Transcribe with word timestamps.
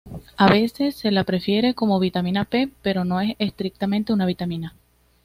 A 0.35 0.49
veces 0.49 0.95
se 0.95 1.11
la 1.11 1.21
refiere 1.21 1.75
como 1.75 1.99
vitamina 1.99 2.45
P, 2.45 2.71
pero 2.81 3.05
no 3.05 3.21
es 3.21 3.35
estrictamente 3.37 4.11
una 4.11 4.25
vitamina. 4.25 4.73